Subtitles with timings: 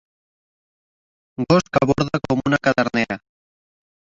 [1.47, 3.19] Gos que borda com una cadernera.